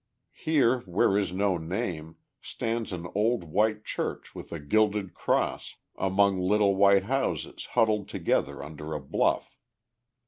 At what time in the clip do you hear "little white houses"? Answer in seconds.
6.39-7.65